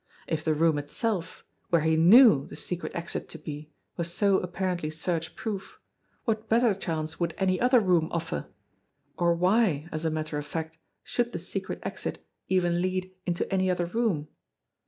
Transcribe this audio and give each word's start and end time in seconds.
If 0.25 0.43
the 0.43 0.55
room 0.55 0.79
itself, 0.79 1.45
where 1.69 1.83
he 1.83 1.95
knew 1.95 2.47
the 2.47 2.55
secret 2.55 2.91
exit 2.95 3.29
to 3.29 3.37
be, 3.37 3.69
was 3.97 4.11
so 4.11 4.39
apparently 4.39 4.89
search 4.89 5.35
proof, 5.35 5.79
what 6.25 6.49
better 6.49 6.73
chance 6.73 7.19
would 7.19 7.35
any 7.37 7.59
other 7.61 7.79
room 7.79 8.07
offer? 8.11 8.47
Or 9.15 9.35
why, 9.35 9.87
as 9.91 10.03
a 10.03 10.09
matter 10.09 10.39
of 10.39 10.45
fact, 10.47 10.79
should 11.03 11.33
the 11.33 11.37
secret 11.37 11.81
exit 11.83 12.25
even 12.47 12.81
lead 12.81 13.13
into 13.27 13.47
any 13.53 13.69
other 13.69 13.85
room 13.85 14.27